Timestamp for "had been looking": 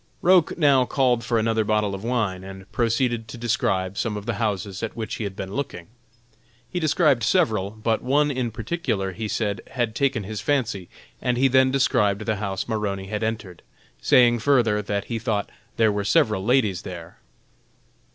5.25-5.89